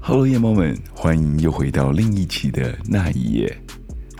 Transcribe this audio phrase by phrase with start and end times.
[0.00, 3.58] Hello，夜猫们，欢迎又回到另一期的那一夜。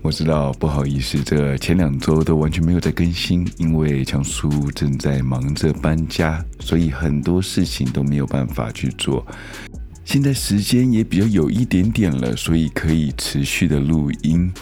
[0.03, 9.27] 我知道不好意思，这前两周都完全没有在更新，因为强叔正在忙着搬家，所以很多事情都没有办法去做。
[10.05, 14.53] 现在时间也比较有一点点了，所以可以持续的录音。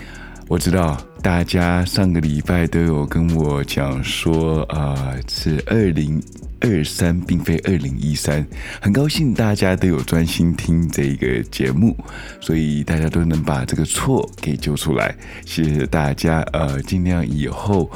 [0.48, 6.23] 我知道大家上个礼拜都有跟我讲说，啊、呃，是二零
[6.67, 8.46] 二三，并非二零一三。
[8.80, 11.96] 很高兴大家都有专心听这个节目，
[12.41, 15.15] 所以大家都能把这个错给揪出来。
[15.45, 17.91] 谢谢大家，呃，尽量以后，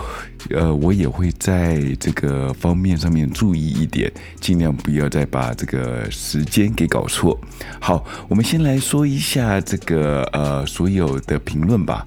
[0.50, 4.10] 呃，我也会在这个方面上面注意一点，
[4.40, 7.38] 尽量不要再把这个时间给搞错。
[7.80, 12.06] 好，我们先来说一下这个呃所有的评论吧。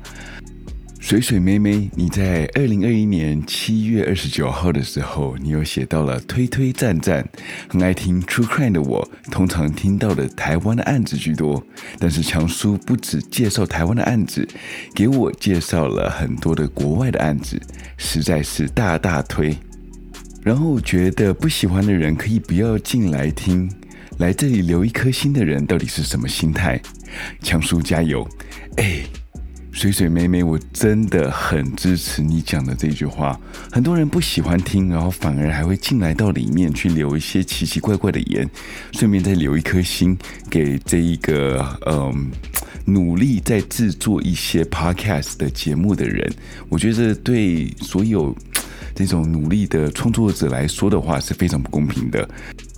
[1.04, 7.28] 水水妹妹，你在二零二一年七月二十九号的时候，你有写到了推推赞赞，
[7.68, 11.62] 很爱听 True Crime 的我，通常听到的台湾的案子居多，
[12.00, 14.48] 但是强叔不止介绍台湾的案子，
[14.96, 17.62] 给我介绍了很多的国外的案子，
[17.98, 19.54] 实在是大大推。
[20.42, 23.70] 然后觉得不喜欢的人可以不要进来听，
[24.20, 26.82] 来这里留一颗心的人到底是什么心态？
[27.42, 28.26] 强叔加油！
[28.78, 29.04] 哎。
[29.74, 33.38] 水水妹妹，我真的很支持你讲的这句话。
[33.72, 38.48] 很多人不喜欢听，然后反而还会进来到里面去留一些奇奇怪怪的言，
[38.92, 40.16] 顺便再留一颗心
[40.48, 42.32] 给这一个嗯
[42.86, 46.32] 努力在制作一些 podcast 的节目的人。
[46.70, 48.34] 我觉得对所有
[48.96, 52.28] 这种努力的创作者来说的话是非常不公平的。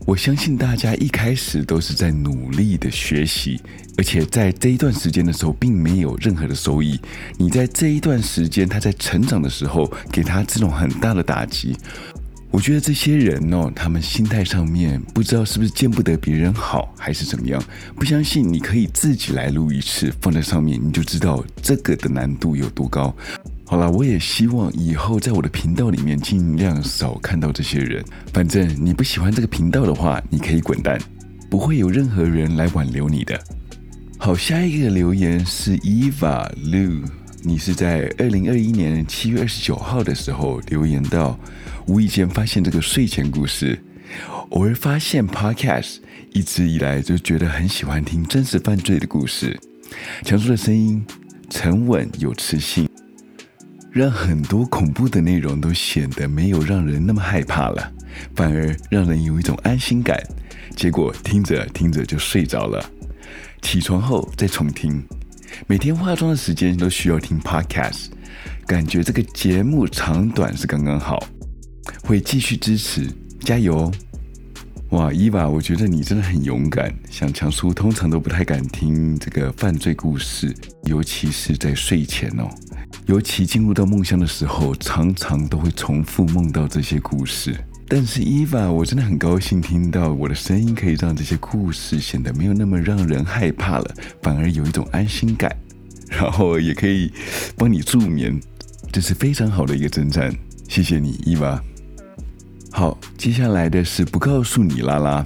[0.05, 3.59] 我相信大家一开始都是在努力的学习，
[3.97, 6.99] 而且在这一段时间的时候，并没有任何的收益。
[7.37, 11.75] 你在这一段时间他在成长的时候，给他这种很大的打击，
[12.51, 17.59] 我觉得这些人哦，他们心态上面不知道是不是见不得别人好，还是怎么样。
[17.95, 23.15] 不相信你可以自己来录一次，放在上面，你就知道这个的难度有多高。
[23.67, 28.05] 好了，我也希望以后在我的频道里面尽量少看到这些人。
[28.31, 30.99] 反正你不喜欢这个频道的话，你可以滚蛋，
[31.49, 33.37] 不会有任何人来挽留你的。
[34.19, 37.03] 好，下一个留言是 Eva Lu，
[37.41, 41.37] 你是在二零二一年七月二十九号的时候留言到，
[41.87, 43.83] 无意间发现这个睡前故事，
[44.49, 45.97] 偶尔发现 Podcast，
[46.33, 49.59] 一直以来就觉得很喜欢听真实犯罪的故事，
[50.23, 51.03] 强叔的声音
[51.49, 52.87] 沉稳有磁性。
[53.95, 57.93] 让很多恐怖的内容都显得没有让人那么害怕了，
[58.35, 60.21] 反而让人有一种安心感。
[60.75, 62.83] 结果听着听着就睡着了，
[63.61, 65.01] 起床后再重听。
[65.65, 68.07] 每天化妆的时间都需要听 Podcast，
[68.67, 71.25] 感觉这个节目长短是刚刚好。
[72.03, 73.91] 会继续支持，加油哦！
[74.89, 76.93] 哇，伊娃，我觉得你真的很勇敢。
[77.09, 80.53] 像强叔通常都不太敢听这个犯罪故事，
[80.83, 82.49] 尤其是在睡前哦。
[83.05, 87.55] 尤其进入到梦乡的时候，常常都会重复梦到这些故事。
[87.87, 95.55] 但是伊娃，我真的很高兴听到我的声音可以让这些故事显得没有那么让人害怕了，反而有一种安心感，
[96.09, 97.11] 然后也可以
[97.55, 98.41] 帮你助眠，
[98.91, 100.33] 这是非常好的一个征战。
[100.67, 101.61] 谢谢你，伊娃。
[102.71, 105.23] 好，接下来的是不告诉你拉拉，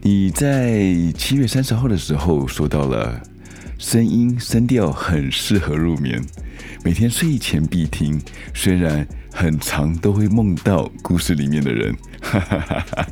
[0.00, 3.20] 你在七月三十号的时候说到了
[3.80, 6.22] 声音声调很适合入眠。
[6.84, 8.20] 每天睡前必听，
[8.52, 13.06] 虽然很长都会梦到故事里面的人，哈哈哈哈，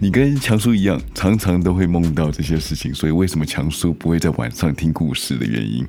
[0.00, 5.86] 你跟强叔一样，常常都会梦到这些事情，所以为什么强叔不会在晚上听故事的原因？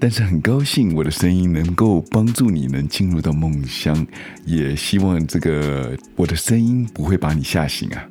[0.00, 4.04] 但是很高兴我的声音能够帮助你能进入到梦乡，
[4.44, 8.04] 也希望这个我的声音不会把你吓醒啊。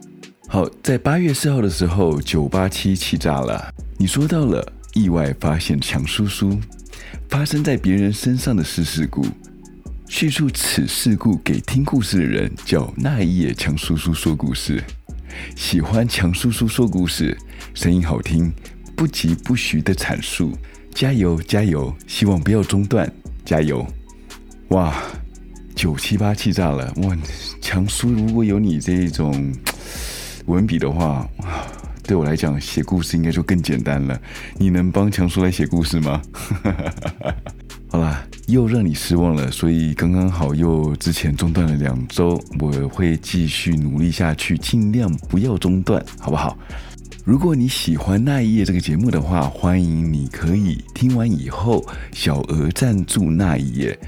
[0.48, 4.66] 好，在八月四号的时候，九八七气炸了，你说到了
[4.98, 6.60] 意外发现强叔叔。
[7.30, 9.26] 发生在别人身上的事事故，
[10.08, 14.84] 叙述此事故给听故事的人叫那一夜强叔叔说故事。
[15.56, 17.38] 喜欢强叔叔说故事，
[17.74, 18.52] 声音好听，
[18.96, 20.54] 不疾不徐的阐述。
[20.94, 23.12] 加油加油，希望不要中断，
[23.46, 23.86] 加油！
[24.70, 24.96] 哇，
[25.76, 26.92] 九七八气炸了！
[27.04, 27.16] 哇，
[27.62, 29.54] 强叔如果有你这一种
[30.48, 31.68] 文笔的话，哇。
[32.08, 34.18] 对我来讲，写故事应该就更简单了。
[34.58, 36.22] 你能帮强叔来写故事吗？
[37.92, 46.58] 好啦，又让你失望了，所以刚刚好又之前中断了两周，我会继续努力下去，尽量不要中断，好不好？
[47.26, 54.00] 如果你喜欢那一页这个节目的话，欢迎你可以听完以后小额赞助那一页。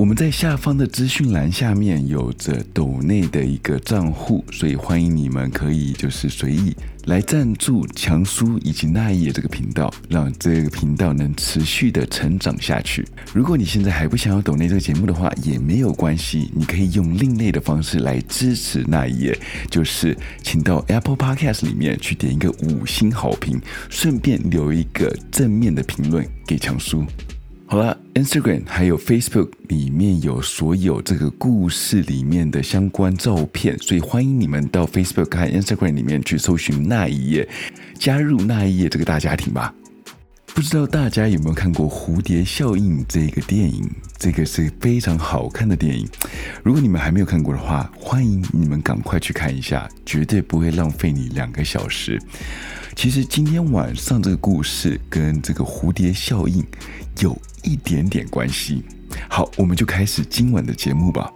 [0.00, 6.74] 我们在下方的资讯栏下面有着抖内的一个账户，所以欢迎你们可以就是随意
[7.04, 13.06] 来赞助强叔以及那一页这个频道，让这个频道能持续的成长下去。
[13.34, 19.38] 如果你现在还不想要抖内这个节目的话，也没有关系，你可以用另类的方式来支持那一页，
[19.70, 23.60] 就是请到 Apple Podcast 里面去点一个五星好评，
[23.90, 27.04] 顺便留一个正面的评论给强叔。
[27.70, 37.48] 好了，Instagram 还有 Facebook 里面有所有这个故事里面的相关照片，所以欢迎你们到 Facebook 和 Instagram 里面去搜寻那一页，
[37.94, 39.72] 加入那一页这个大家庭吧。
[40.54, 43.88] 不知道大家有没有看过《蝴蝶效应》这个电影？
[44.18, 46.06] 这个是非常好看的电影。
[46.62, 52.20] 如果你们还没有看过的话，欢迎你们赶快去看一下，绝对不会浪费你两个小时。
[52.94, 56.64] 其实今天晚上这个故事跟这个蝴蝶效应
[57.20, 58.84] 有一点点关系。
[59.28, 61.32] 好，我们就开始今晚的节目吧。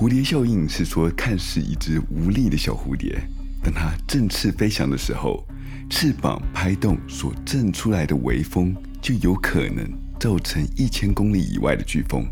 [0.00, 3.20] 蝴蝶效应是说，看似一只无力的小蝴蝶，
[3.62, 5.46] 当它振翅飞翔的时候，
[5.90, 9.86] 翅膀拍动所震出来的微风，就有可能
[10.18, 12.24] 造成一千公里以外的飓风。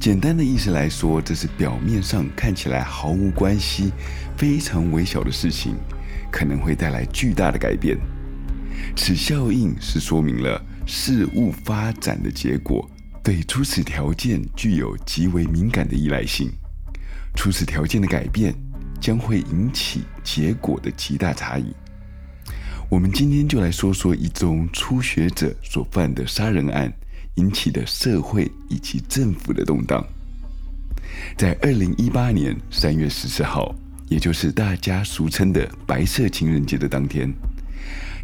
[0.00, 3.92] 简单的意思来说，这是表面上看起来毫无关系、
[4.36, 5.76] 非常微小的事情，
[6.32, 7.96] 可能会带来巨大的改变。
[8.96, 12.90] 此效应是说明了事物发展的结果。
[13.26, 16.48] 对初始条件具有极为敏感的依赖性，
[17.34, 18.54] 初始条件的改变
[19.00, 21.74] 将会引起结果的极大差异。
[22.88, 26.88] 我们今天就来说说一宗初学者所犯的杀人案
[27.34, 30.06] 引起的社会以及政府的动荡。
[31.36, 33.74] 在二零一八年三月十四号，
[34.08, 37.28] 也就是大家俗称的白色情人节的当天，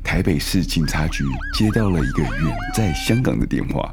[0.04, 1.24] 台北市警察局
[1.58, 3.92] 接到了一个远在香港的电话。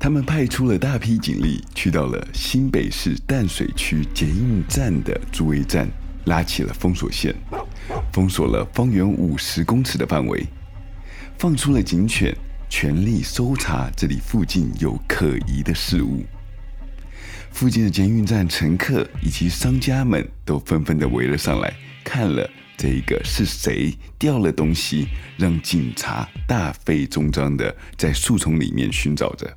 [0.00, 5.88] 他们派出了大批警力，去到了新北市淡水区捷运站的助威站，
[6.26, 7.34] 拉起了封锁线，
[8.12, 10.46] 封锁了方圆五十公尺的范围，
[11.36, 12.32] 放出了警犬，
[12.70, 16.24] 全力搜查这里附近有可疑的事物。
[17.50, 21.74] 附近的捷运站乘客以及商家们都纷纷的围了上来，
[22.04, 29.52] 看了这一个是谁掉了东西，让警察大费周章的在树丛里面寻找着。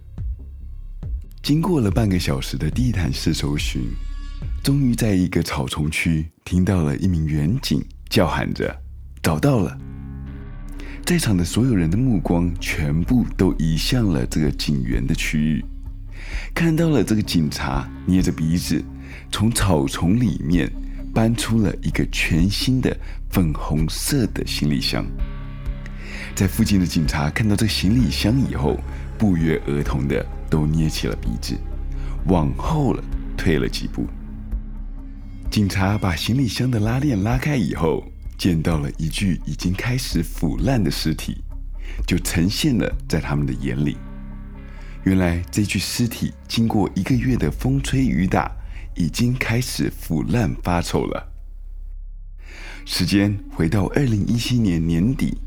[1.42, 3.82] 经过了半个小时的地毯式搜寻，
[4.64, 8.80] 终于在一个草丛区听到了一名员警叫喊着
[9.24, 9.76] ：“找到了！”
[11.04, 15.66] 在场的所有人的目光全部都移向了这个警员的区域，
[16.54, 18.80] 看到了这个警察捏着鼻子
[19.32, 20.72] 从草丛里面
[21.12, 22.96] 搬出了一个全新的
[23.32, 25.04] 粉红色的行李箱。
[26.36, 28.80] 在附近的警察看到这个行李箱以后，
[29.18, 30.24] 不约而同的。
[30.52, 31.58] 都捏起了鼻子，
[32.28, 33.02] 往后了
[33.38, 34.06] 退了几步。
[35.50, 38.04] 警察把行李箱的拉链拉开以后，
[38.38, 41.42] 见到了一具已经开始腐烂的尸体，
[42.06, 43.96] 就呈现了在他们的眼里。
[45.04, 48.52] 原来这具尸体经过一个月的风吹雨打，
[48.96, 51.28] 已经开始腐烂发臭了。
[52.86, 55.38] 时间回到二零一七年年底，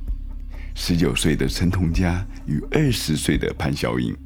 [0.74, 4.16] 十九岁的陈同佳与二十岁的潘晓颖。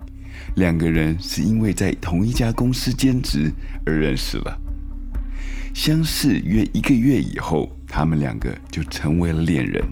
[0.56, 3.52] 两个人是因为在同一家公司兼职
[3.84, 4.58] 而认识了，
[5.74, 9.82] 相识约一个月以后，他们两个就成为了恋人。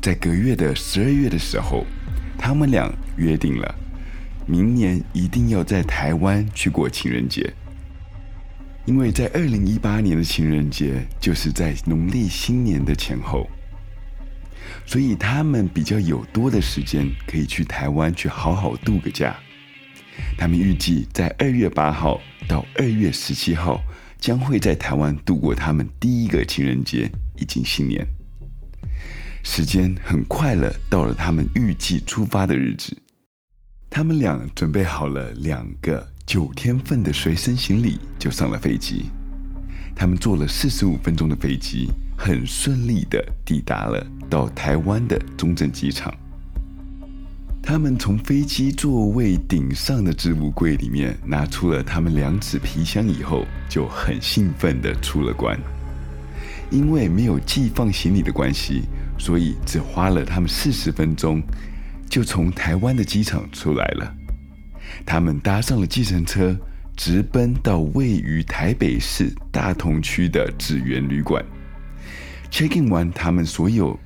[0.00, 1.84] 在隔月的十二月的时候，
[2.38, 3.74] 他们俩约定了，
[4.46, 7.52] 明年一定要在台湾去过情人节，
[8.86, 13.48] 因为在二零一八年的情人节就是在农历新年的前后。
[14.88, 19.36] 所以他们比较有多的时间可以去台湾去好好度个假。
[20.38, 22.18] 他们预计在二月八号
[22.48, 23.82] 到二月十七号
[24.18, 28.02] 将会在台湾度过他们第一个情人节以及新年。
[29.44, 32.96] 时间很快了，到了他们预计出发的日子。
[33.90, 39.10] 他们俩准备好了两个九天份的随身行李，就上了飞机。
[39.94, 46.12] 他们坐了四十五分钟的飞机，很顺利地抵达了到台湾的中正机场。
[47.62, 55.56] 他们从飞机座位顶上的置物柜里面拿出了他们两只皮箱以后，就很兴奋地出了关。
[56.70, 58.82] 因为没有寄放行李的关系，
[59.18, 61.42] 所以只花了他们四十分钟，
[62.10, 64.14] 就从台湾的机场出来了。
[65.06, 66.56] 他们搭上了计程车，
[66.96, 71.44] 直奔到位于台北市大同区的紫园旅馆。
[72.50, 73.98] Check in 完他们所有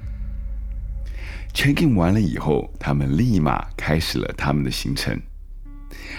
[1.55, 5.21] ，check in 完了以后，他们立马开始了他们的行程。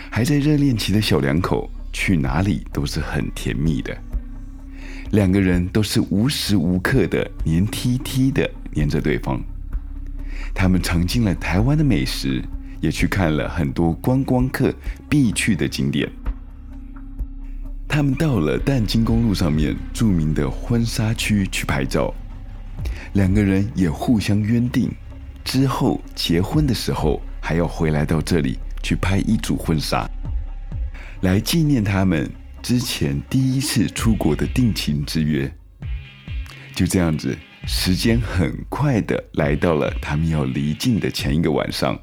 [0.10, 3.96] 还在热恋期的小两口，去哪里都是很甜蜜的。
[5.12, 9.42] 两个人都是无时无刻的黏 T T 的黏着对方。
[10.56, 12.42] 他们尝尽了台湾的美食，
[12.82, 14.74] 也去看了很多观光客
[15.10, 16.10] 必去的景点。
[17.96, 22.12] 他们到了淡金公路上面著名的婚纱区去拍照。
[23.14, 24.92] 两个人也互相约定，
[25.46, 30.10] 之后结婚的时候还要回来到这里去拍一组婚纱，
[31.22, 32.28] 来纪念他们
[32.64, 35.54] 之前第一次出国的定情之约。
[36.74, 37.38] 就这样子。
[37.68, 41.98] 时间很快的来到了他们要离境的前一个晚上，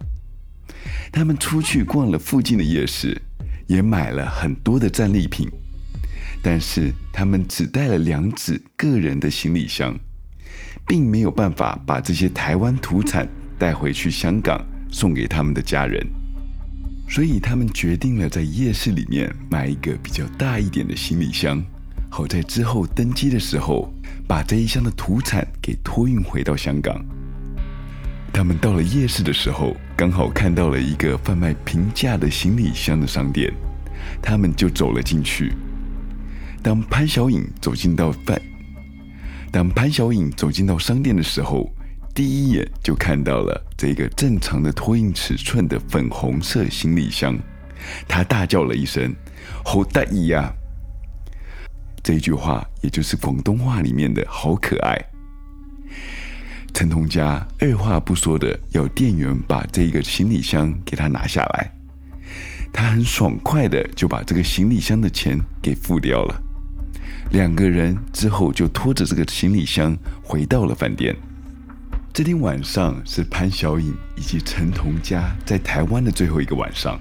[1.11, 3.21] 他们出去逛了附近的夜市，
[3.67, 5.51] 也买了很多的战利品，
[6.43, 9.95] 但是他们只带了两只个人的行李箱，
[10.87, 13.29] 并没有办法把这些台湾土产
[13.59, 16.05] 带回去香港送给他们的家人，
[17.09, 21.63] 所以他们决定了在夜市里面买一个比较大一点的行李箱。
[22.09, 23.93] 好在之后登机的时候，
[24.27, 27.05] 把这一箱的土产给托运回到香港。
[28.33, 33.53] 他们到了夜市的时候，刚好看到了一个贩卖平价的行李箱的商店，
[34.23, 35.53] 他们就走了进去。
[36.63, 38.41] 当潘小颖走进到饭，
[39.51, 41.73] 当潘小颖走进到商店的时候，
[42.15, 47.39] 第一眼就看到了这个正常的托运尺寸的粉红色行李箱，
[48.07, 49.15] 他大叫了一声
[49.65, 50.53] ：“好得意呀！”
[52.03, 54.99] 这句话也就是广东话里面的好可爱。
[56.75, 61.73] 陈同佳二话不说的要店员把这个行李箱给他拿下来，
[62.73, 66.43] 他很爽快的就把这个行李箱的钱给付掉了。
[67.31, 71.15] 两个人之后就拖着这个行李箱回到了饭店。
[72.13, 77.01] 这天晚上是潘小颖以及陈同佳在台湾的最后一个晚上，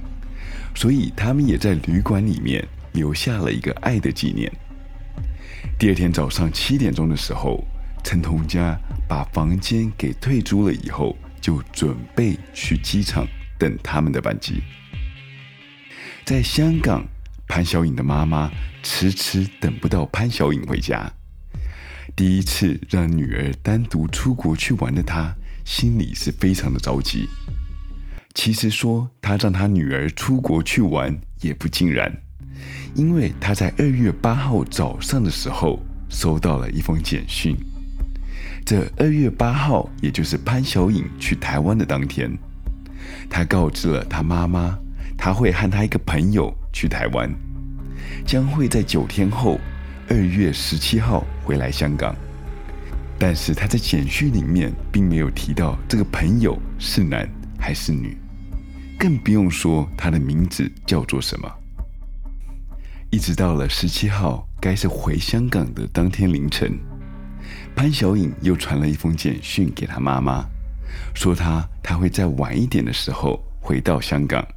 [0.76, 4.52] 所以他们也在旅馆里面留下了一个爱的纪念。
[5.80, 7.66] 第二天早上七点钟的时候，
[8.04, 14.62] 陈同佳把房间给退租了以后，就准备去机场等他们的班机。
[16.24, 17.04] 在香港，
[17.50, 18.52] 潘小颖的妈妈
[18.84, 21.12] 迟迟等不到潘小颖回家。
[22.16, 25.34] 第一次让女儿单独出国去玩的她，
[25.66, 27.28] 心里是非常的着急。
[28.36, 32.16] 其实说她让她女儿出国去玩也不尽然。
[32.94, 37.58] 因为她在二月八号早上的时候收到了一封简讯。
[38.64, 42.32] 这二月八号，也就是潘小颖去台湾的当天，
[43.28, 44.78] 她告知了她妈妈，
[45.20, 47.30] 他会和他一个朋友去台湾，
[48.26, 49.60] 将会在九天后，
[50.08, 52.16] 二月十七号回来香港。
[53.20, 58.18] 但是他在简讯里面并没有提到这个朋友是男还是女，
[58.98, 61.52] 更不用说他的名字叫做什么。
[63.12, 66.80] 一直到了十七号，该是回香港的当天凌晨，
[67.76, 70.46] 潘小颖又传了一封简讯给他妈妈，
[71.14, 74.48] 说他他会在晚一点的时候回到香港，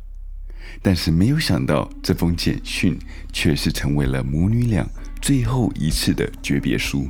[0.80, 2.98] 但是没有想到这封简讯
[3.32, 4.86] 却是成为了母女俩
[5.20, 7.08] 最后一次的诀别书。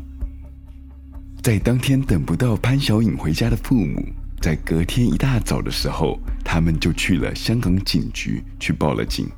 [1.43, 4.05] 在当天等不到潘小颖回家的父母，
[4.41, 9.29] 在隔天一大早的时候，他们就去了香港警局去报了警。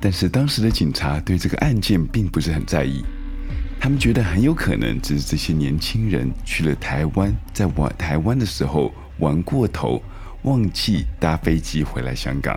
[0.00, 3.02] 但是当时的警察对这个案件并不是很在意，
[3.80, 10.00] 他们觉得很有可能只是这些年轻人去了台湾，在玩台湾的时候玩过头，
[10.42, 12.56] 忘记搭飞机回来香港，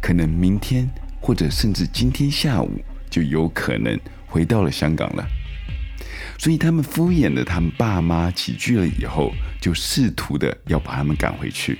[0.00, 0.88] 可能明天
[1.20, 2.70] 或者甚至今天下午
[3.10, 5.26] 就有可能回到了香港了，
[6.38, 11.78] 所以他们敷衍了他们爸妈几句了以后，就试图的要把他们赶回去。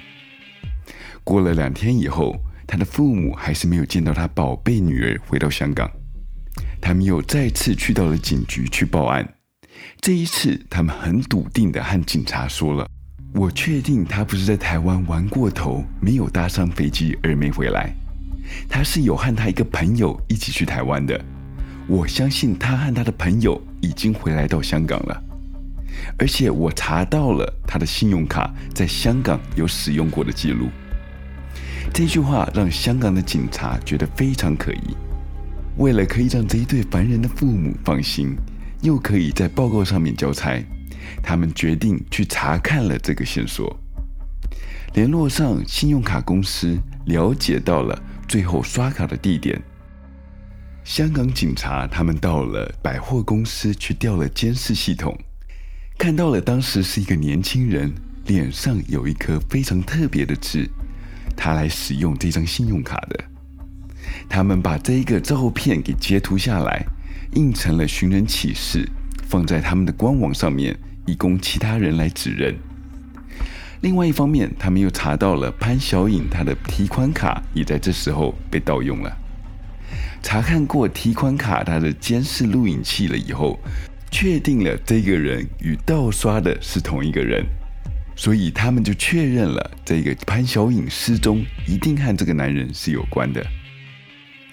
[1.25, 2.37] 过了两天以后。
[2.71, 5.91] 他的父母还是没有见到他宝贝女儿回到香港，
[6.83, 9.27] 他们又再次去到了警局去报案。
[10.03, 12.87] 这一次，他们很笃定的和警察说了
[13.33, 17.91] ：“我确定他不是在台湾玩过头，没有搭上飞机而没回来，
[18.69, 21.21] 他是有和他一个朋友一起去台湾的。
[21.87, 25.23] 我相信他和他的朋友已经回来到香港了，
[26.19, 30.69] 而且我查到了他的信用卡在香港有使用过的记录。”
[31.93, 34.97] 这句话让香港的警察觉得非常可疑。
[35.79, 38.37] 为了可以让这一对凡人的父母放心，
[38.83, 40.63] 又可以在报告上面交差，
[41.23, 43.75] 他们决定去查看了这个线索。
[44.95, 46.77] 联络上信用卡公司，
[47.07, 49.61] 了解到了最后刷卡的地点。
[50.85, 55.19] 香港警察他们到了百货公司去调了监视系统，
[55.99, 57.93] 看到了当时是一个年轻人，
[58.27, 60.69] 脸上有一颗非常特别的痣，
[61.37, 63.25] 他来使用这张信用卡的。
[64.29, 66.87] 他们把这一个照片给截图下来，
[67.35, 68.89] 印成了寻人启事，
[69.27, 72.57] 放在他们的官网上面，以供其他人来指认。
[73.81, 79.17] 另外一方面，他们又查到了潘小颖她的提款卡也在这时候被盗用了。
[80.21, 83.59] 查看过提款卡它的监视录影器了以后，
[84.11, 87.47] 确定了这个人与盗刷的是同一个人，
[88.17, 93.47] 所以他们就确认了这个潘小颖失踪一定和这个男人是有关的。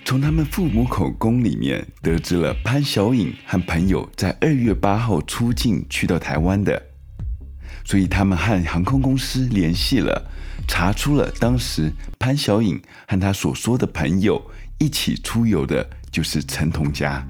[0.04, 6.80] 从他们父母口供里面得知了潘小颖和朋友在二月八号出境去到台湾的，
[7.86, 10.30] 所以他们和航空公司联系了，
[10.68, 14.42] 查出了当时潘晓颖和他所说的朋友
[14.80, 17.26] 一起出游的就是陈同佳。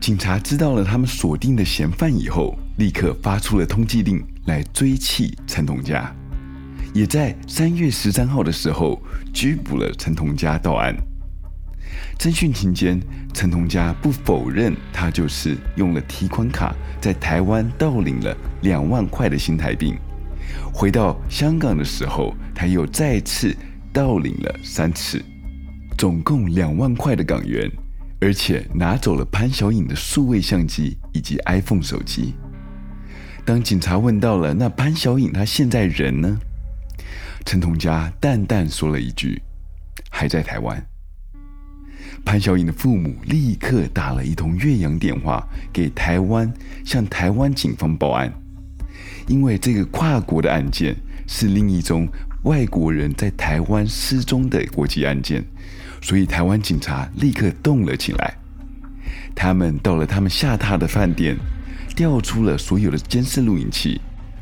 [0.00, 6.14] 警察知道了他们锁定的嫌犯以后，立刻发出了通缉令来追缉陈同佳，
[6.94, 9.00] 也在三月十三号的时候
[9.32, 10.96] 拘捕了陈同佳到案。
[12.22, 13.00] 侦讯期间，
[13.34, 19.96] 陈同佳不否认，他就是用了提款卡在台湾盗领了两万块的新台币。
[20.72, 23.52] 回到香港的时候，他又再次
[23.92, 25.20] 盗领了三次，
[25.98, 27.68] 总共两万块的港元，
[28.20, 32.34] 而且拿走了潘小颖的数位相机以及 iPhone 手机。
[33.44, 36.38] 当警察问到了那潘小颖她现在人呢？
[37.44, 39.42] 陈同佳淡淡说了一句
[40.08, 40.80] ：“还在台湾。”
[42.24, 46.50] 潘晓颖的父母立刻打了一通越洋电话给台湾，
[46.84, 48.32] 向台湾警方报案。
[49.26, 52.08] 因为这个跨国的案件是另一宗
[52.44, 55.44] 外国人在台湾失踪的国际案件，
[56.00, 58.34] 所以台湾警察立刻动了起来。
[59.34, 61.36] 他们到了他们下榻的饭店，
[61.94, 64.00] 调出了所有的监视录影器，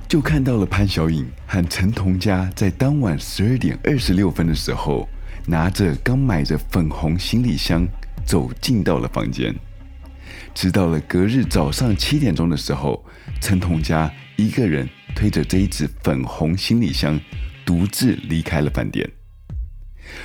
[0.09, 5.09] 就看到了潘晓颖和陈同佳在当晚十二点二十六分的时候。
[5.51, 7.85] 拿着刚买的粉红行李箱
[8.25, 9.53] 走进到了房间，
[10.55, 13.05] 直到了隔日早上七点钟的时候，
[13.41, 17.21] 陈同佳一个人推着这一只粉红行李箱
[17.67, 19.11] 独自离开了饭店。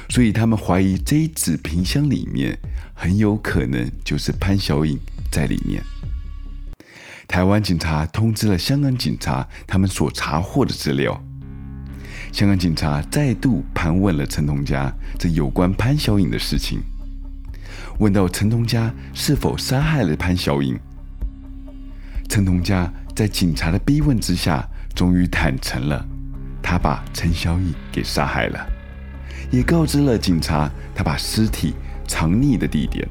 [0.08, 2.56] 所以他们怀疑这一只皮箱里面
[2.94, 5.00] 很有可能就是潘晓颖
[5.32, 5.82] 在里面。
[7.28, 11.20] 台湾警察通知了香港警察，他们所查获的资料。
[12.36, 16.82] 香港警察再度盘问了陈同佳这有关潘小颖的事情，
[17.98, 20.78] 问到陈同佳是否杀害了潘小颖。
[22.28, 26.06] 陈同佳在警察的逼问之下，终于坦诚了，
[26.62, 28.68] 他把陈小颖给杀害了，
[29.50, 31.74] 也告知了警察他把尸体
[32.06, 33.08] 藏匿的地点。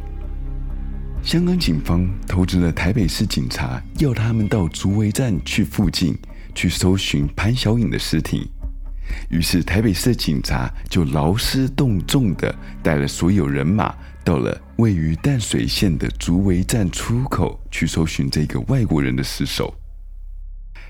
[1.23, 6.15] 香港警方通知了台北市警察，要他们到竹围站去附近
[6.55, 8.51] 去搜寻潘小颖的尸体。
[9.29, 19.75] 于是，台北市的警察就劳师动众的带了所有人马，到了位于淡水县的竹围站出口去搜寻这个外国人的尸首。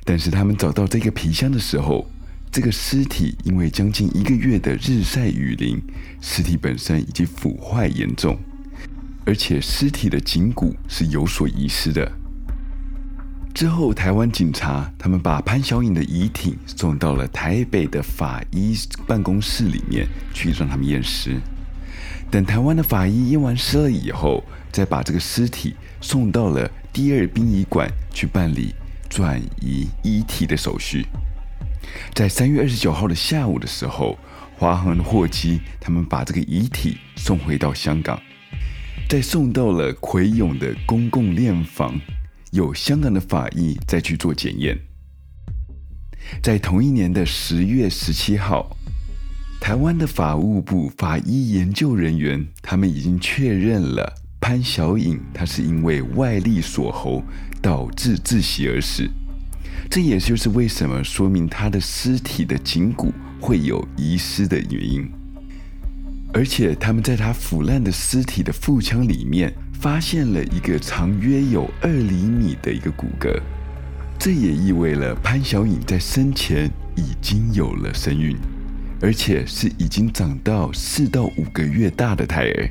[0.04, 2.08] 但是，他们找到这个皮箱的时候，
[2.52, 5.82] 这个尸体因为将近一个月的日晒雨淋，
[6.20, 8.38] 尸体本身已经腐坏严重，
[9.24, 12.12] 而且尸体的颈骨是有所遗失的。
[13.54, 21.40] 之后，台湾警察他们把潘小颖的遗体送到了台北的法医办公室里面去，让他们验尸。
[22.32, 28.74] 等台湾的法医验完尸了以后，再把这个尸体送到了第二殡仪馆去办理
[29.08, 31.06] 转移遗体的手续。
[32.12, 34.18] 在三月二十九号的下午的时候，
[34.58, 38.20] 华航的货机他们把这个遗体送回到香港，
[39.08, 42.00] 再送到了奎永的公共殓房。
[42.54, 44.78] 有香港的法医再去做检验。
[46.40, 48.76] 在同一年的十月十七号，
[49.60, 57.24] 台湾的法务部法医研究人员他们已经确认了潘小颖，她是因为外力锁喉
[57.60, 59.10] 导致窒息而死。
[59.90, 65.10] 这也就是为什么说明她的尸体的颈骨会有遗失的原因。
[66.32, 69.52] 而且他们在她腐烂的尸体的腹腔里面。
[69.84, 73.38] 发现了一个长约有二厘米的一个骨骼，
[74.18, 78.34] 这也意味了潘晓颖在生前已经有了身孕，
[79.02, 82.70] 而且是已经长到四到五个月大的胎儿。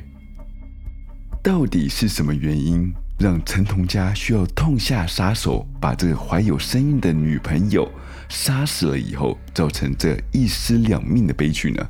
[1.40, 7.88] 到底是什么原因让陈同佳需要痛下杀手，把这个怀有身孕的女朋友
[8.28, 11.86] 杀死了以后，造成这一尸两命的悲剧呢？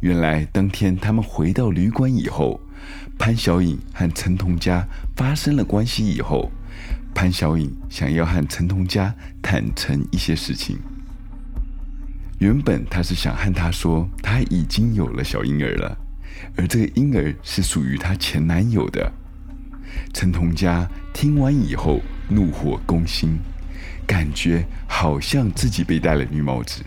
[0.00, 2.60] 原来当天他们回到旅馆以后，
[3.18, 6.50] 潘小颖和陈同佳发生了关系以后，
[7.14, 10.78] 潘小颖想要和陈同佳坦诚一些事情。
[12.38, 15.96] 原本他是想和他说，他已经有了小婴儿了，
[16.56, 19.12] 而这个婴儿是属于他前男友的。
[20.12, 23.38] 陈同佳听完以后，怒火攻心，
[24.06, 26.82] 感觉好像自己被戴了绿帽子。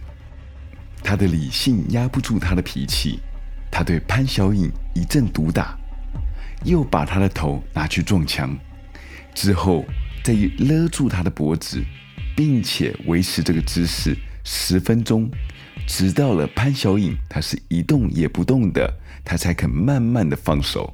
[1.02, 3.20] 他的理性压不住他的脾气，
[3.72, 5.78] 他对潘小颖一阵毒打，
[6.64, 8.58] 又把他的头拿去撞墙，
[9.34, 9.86] 之后
[10.24, 11.84] 再勒住他的脖子，
[12.36, 15.30] 并且维持这个姿势十分钟，
[15.88, 18.92] 直到了潘小颖他是一动也不动的，
[19.24, 20.94] 他才肯慢慢的放手。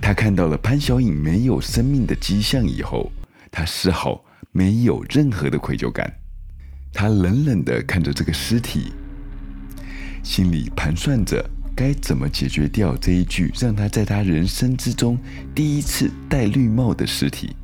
[0.00, 3.10] 他看到了潘小颖没有生命的迹象以后，
[3.50, 4.22] 他丝毫
[4.52, 6.12] 没有任何的愧疚感。
[6.92, 8.92] 他冷冷的看着这个尸体，
[10.22, 11.44] 心里盘算着
[11.76, 15.18] 该怎么解决掉这一具让他在他人生之中
[15.54, 17.54] 第一次戴绿帽的尸体。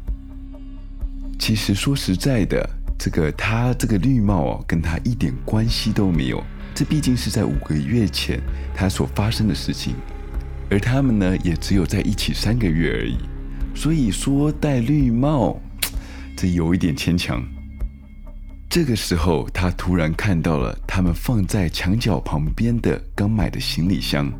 [1.38, 6.44] 其实说实在的，这个他这个绿帽哦，跟他一点关系都没有。
[6.74, 8.38] 这毕竟是在五个月前
[8.74, 9.94] 他所发生的事情。
[10.70, 13.16] 而他们呢，也只有在一起三个月而已，
[13.74, 15.58] 所以说戴绿帽，
[16.36, 17.42] 这有一点牵强。
[18.72, 24.32] 这个时候，他突然看到了他们放在墙角旁边的刚买的行李箱，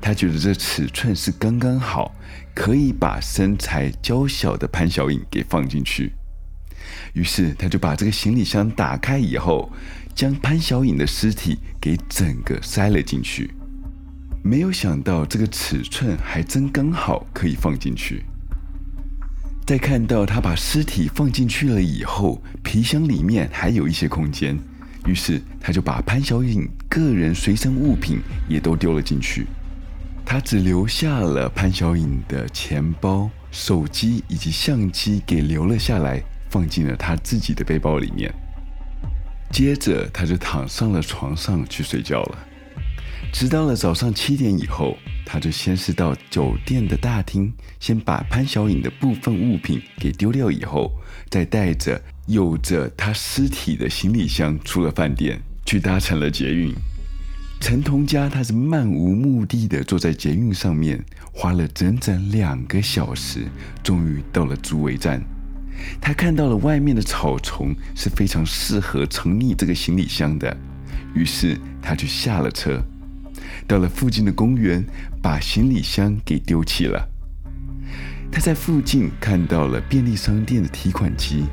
[0.00, 2.14] 他觉得这尺寸是刚刚好，
[2.54, 6.12] 可以把身材娇小的潘小颖给放进去。
[7.14, 9.68] 于是，他就把这个行李箱打开以后，
[10.14, 13.52] 将潘小颖的尸体给整个塞了进去。
[14.44, 18.22] 没有想到这个尺寸还真刚好可以放进去。
[19.66, 24.58] 在看到他把尸体放进去了以后，皮箱里面还有一些空间，
[25.06, 29.46] 于是他就把潘小颖个人随身物品也都丢了进去。
[30.22, 38.30] 他只留下了潘小颖的钱包、手机以及相机给留了下来，放进了他自己的背包里面。
[39.50, 42.38] 接着他就躺上了床上去睡觉了。
[43.34, 50.92] 直到了早上七点以后，他就先是到酒店的大厅，先把潘小颖的部分物品给丢掉，以后
[51.28, 56.72] 再带着有着他尸体的行李箱出了饭店，去搭乘了捷运。
[57.60, 63.48] 陈同佳他是漫无目的的坐在捷运上面，花了整整两个小时，
[63.82, 65.20] 终于到了竹围站。
[66.00, 70.56] 他看到了外面的草丛是非常适合藏匿这个行李箱的，
[71.16, 72.80] 于是他就下了车。
[73.66, 74.84] 到了附近的公园，
[75.22, 77.08] 把行李箱给丢弃了。
[78.30, 81.44] 他在附近看到了便利商店的提款机，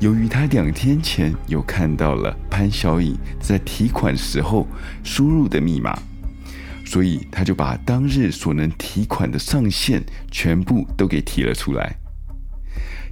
[0.00, 4.66] 由于他两天前有看到了潘小颖在提款时候
[5.04, 5.98] 输入的密码，
[6.84, 11.94] 所以他就把当日所能提款的上限全部都给提了出来。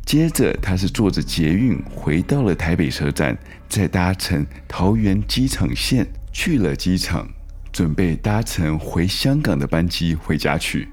[0.06, 7.28] 接着，他是坐着捷运回到了台北车站，再搭乘桃园机场线去了机场。
[7.72, 10.88] 准备搭乘回香港的班机回家去。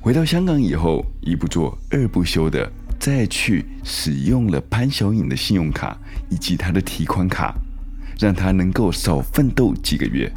[0.00, 5.96] 回到香港以后，一不做二不休的再去使用了潘小颖的信用卡
[6.28, 7.54] 以及他的提款卡，
[8.18, 10.30] 让他能够少奋斗几个月。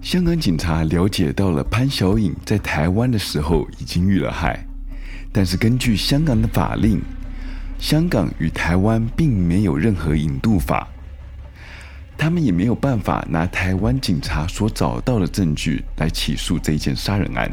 [0.00, 4.66] 香港警察了解到了潘小颖在台湾的时候已经遇了害，
[5.30, 7.00] 但是根据香港的法令，
[7.78, 10.88] 香港与台湾并没有任何引渡法。
[12.16, 17.50] 他们也没有办法拿台湾警察所找到的证据来起诉这一件杀人案，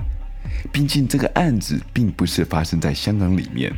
[0.72, 3.72] 毕竟这个案子并不是发生在香港里面。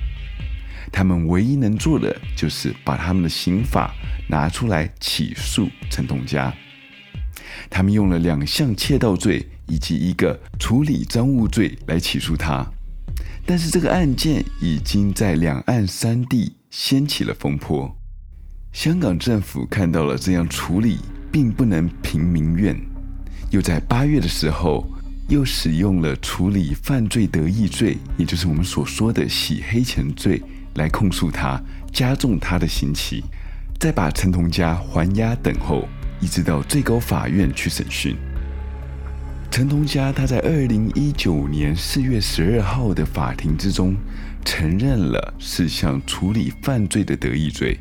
[0.92, 3.94] 他们唯一能做的就是把他们的刑法
[4.28, 6.54] 拿出来起诉陈同佳。
[7.70, 12.66] 他们用了两项窃盗罪以及一个处理赃物罪来起诉他，
[13.46, 17.96] 但是这个案件已经在两岸三地掀起了风波。
[18.72, 22.76] 香港政府看到了这样处理并不能平民怨，
[23.50, 24.90] 又在八月的时候
[25.28, 30.42] 又使用了处理犯罪得益罪，也就是我们所说的洗黑钱罪
[30.76, 33.22] 来控诉他，加重他的刑期，
[33.78, 35.88] 再把陈同佳还押等候，
[36.22, 38.16] 一直到最高法院去审讯。
[39.52, 43.98] 陈同佳他在二零一九年四月十二号的法庭之中
[44.46, 47.78] 承认了是向处理犯罪的得益罪。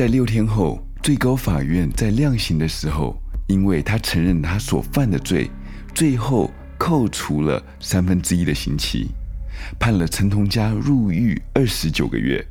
[0.00, 3.14] 在六天后，最高法院在量刑的时候，
[3.48, 5.50] 因为他承认他所犯的罪，
[5.94, 9.10] 最后扣除了三分之一的刑期，
[9.78, 12.42] 判了陈同佳入狱二十九个月。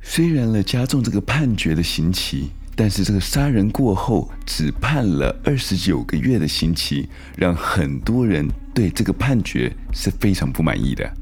[0.00, 11.12] 虽然了加重这个判决的刑期，但是这个杀人过后只判了二十九个月的刑期，让很多人对这个判决是非常不满意的。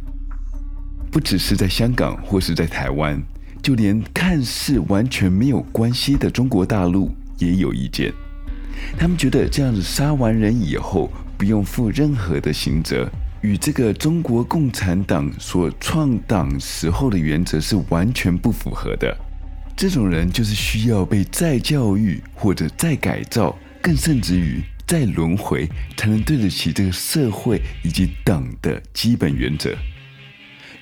[1.10, 3.18] 不只是在香港或是在台湾，
[3.64, 8.12] 就连看似完全没有关系的中国大陆也有意见。
[8.98, 13.10] 他们觉得这样子杀完人以后不用负任何的刑责。
[13.40, 19.16] 与这个中国共产党所创党时候的原则是完全不符合的。
[19.74, 29.74] 这种人就是需要被再教育或者再改造，更甚至于再轮回，才能对得起这个社会以及党的基本原则。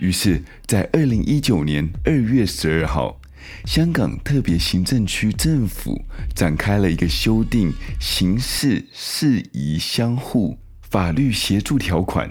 [0.03, 3.21] 于是，在二零一九年二月十二号，
[3.65, 5.97] 香港特别行政区政府
[6.35, 10.59] 展开了一个修订刑事事宜相互
[10.91, 12.29] 法律协助条款。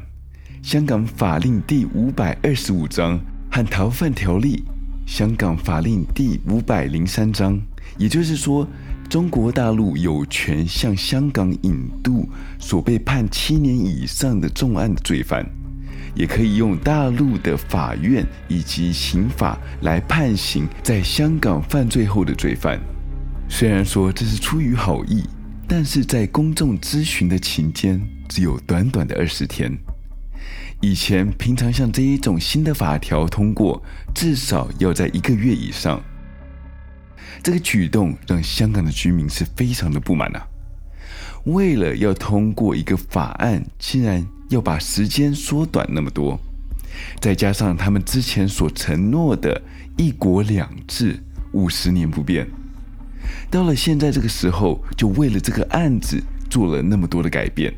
[0.62, 3.18] 香港法令第五百二十五章
[3.50, 4.66] 和逃犯条例，
[5.08, 7.58] 香港法令第五百零三章，
[7.98, 8.68] 也就是说，
[9.10, 12.28] 中国大陆有权向香港引渡
[12.60, 15.50] 所被判七年以上的重案的罪犯，
[16.16, 22.80] 也可以用大陆的法院以及刑法来判刑在香港犯罪后的罪犯。
[23.50, 25.24] 虽然说这是出于好意，
[25.68, 29.78] 但是在公众咨询的期间只有短短的二十天。
[30.80, 33.84] 以前平常像这一种新的法条通过，
[34.16, 36.02] 至少要在一个月以上。
[37.44, 40.48] 这个举动让香港的居民是非常的不满啊！
[41.46, 46.40] 为了要通过一个法案，竟然要把时间缩短那么多，
[47.20, 49.62] 再加上他们之前所承诺的
[49.98, 51.20] 一国两制
[51.54, 52.48] 五十年不变，
[53.50, 57.74] 到了现在这个时候，就为了这个案子做了那么多的改变。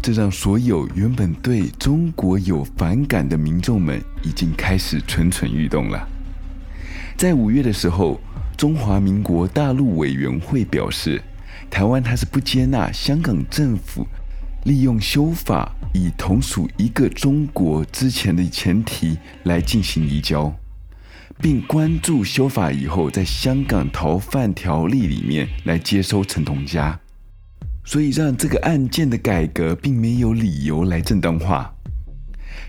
[0.00, 6.06] 这让所有原本对中国有反感的民众们已经开始蠢蠢欲动了。
[7.16, 8.20] 在五月的时候，
[8.54, 11.22] 中华民国大陆委员会表示，
[11.74, 14.06] 台湾它是不接纳香港政府
[14.62, 20.54] 利用修法以同属一个中国之前的前提来进行移交，
[21.42, 26.96] 并关注修法以后在香港逃犯条例里面来接收陈同佳。
[27.84, 31.74] 所以，让这个案件的改革并没有理由来正当化。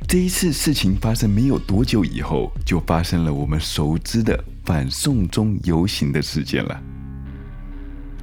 [0.08, 6.82] 这一次事情发生没有多久以后，就发生了我们熟知的反送中游行的事件了。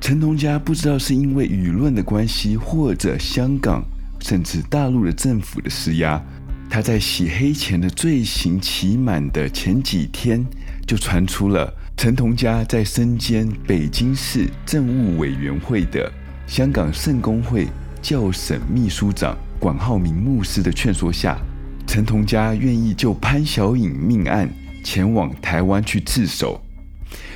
[0.03, 3.85] 陈同佳不知道是因为舆论的关系，或者香港
[4.19, 6.21] 甚至大陆的政府的施压，
[6.69, 10.45] 他在洗黑钱的罪行期满的前几天，
[10.85, 16.11] 就传出了陈同佳在身兼北京市政务委员会的。
[16.49, 17.69] 香港圣公会
[18.03, 21.39] 教审秘书长管浩明牧师的劝说下，
[21.87, 24.51] 陈同佳愿意就潘晓颖命案
[24.83, 26.61] 前往台湾去自首。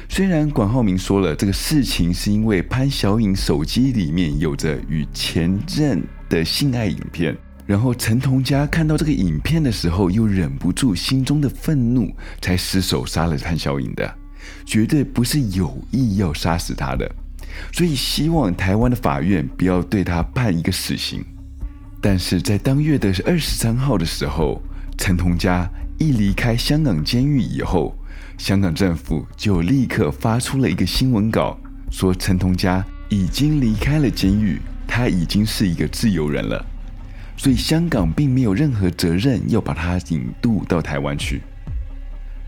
[0.09, 14.15] 虽然管浩明说了这个事情是因为潘晓颖手机里面有着与前任的性爱影片，然后陈同佳看到这个影片的时候又忍不住心中的愤怒，才失手杀了潘晓颖的，
[14.65, 17.11] 绝对不是有意要杀死他的。
[17.73, 21.25] 所以希望台湾的法院不要对他判一个死刑。
[22.01, 24.63] 但是在当月的二十三号的时候，
[24.97, 27.97] 陈同佳一离开香港监狱以后，
[28.39, 31.59] 香港政府就立刻发出了一个新闻稿，
[31.91, 36.65] 说陈同佳已经离开了监狱，他已经是一个自由人了。
[37.37, 41.43] 所以香港并没有任何责任要把他引渡到台湾去。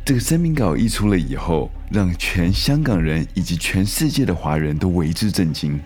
[0.04, 5.78] 这个声明稿一出了以后，让全香港人以及全世界的华人都为之震惊，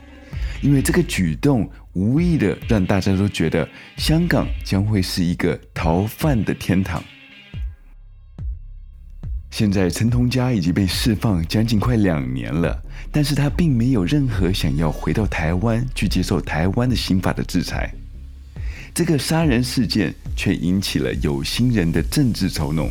[0.62, 7.02] 因为这个举动无意的让大家都觉得香港将会是一个逃犯的天堂。
[9.52, 17.92] 现在陈同佳已经被释放将近快两年了，但是他并没有任何想要回到台湾去接受台湾的刑法的制裁。
[18.94, 22.90] 这个杀人事件却引起了有心人的政治操弄。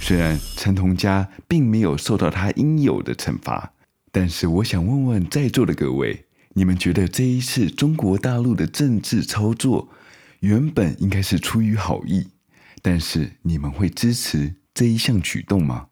[0.00, 3.70] 虽然陈同佳并没有受到他应有的惩罚，
[4.10, 9.90] 但是我想问问在座的各位，你们觉得这一次中国大陆的政治操作
[10.40, 12.26] 原本应该是出于好意，
[12.80, 15.87] 但是你们会支持这一项举动吗？